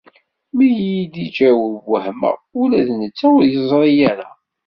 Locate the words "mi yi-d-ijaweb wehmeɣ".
0.55-2.37